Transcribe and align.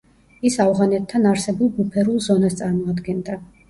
ის 0.49 0.55
ავღანეთთან 0.65 1.29
არსებულ 1.33 1.71
ბუფერულ 1.79 2.21
ზონას 2.33 2.63
წარმოადგენდა. 2.65 3.45